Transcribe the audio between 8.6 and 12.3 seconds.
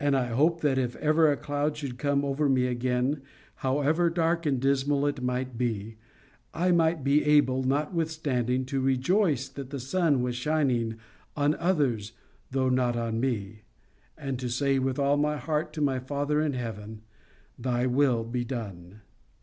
to rejoice that the sun was shining on others